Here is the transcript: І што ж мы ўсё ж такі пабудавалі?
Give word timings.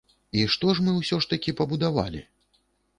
І 0.39 0.45
што 0.53 0.71
ж 0.79 0.87
мы 0.87 0.95
ўсё 0.97 1.21
ж 1.27 1.31
такі 1.37 1.57
пабудавалі? 1.63 2.27